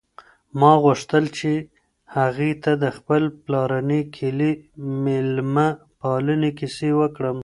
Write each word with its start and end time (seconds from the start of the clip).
ما 0.59 0.71
غوښتل 0.83 1.23
چې 1.37 1.51
هغې 2.15 2.51
ته 2.63 2.71
د 2.83 2.85
خپل 2.97 3.23
پلارني 3.43 4.01
کلي 4.15 4.51
د 4.59 4.61
مېلمه 5.03 5.67
پالنې 5.99 6.51
کیسې 6.59 6.89
وکړم. 6.99 7.37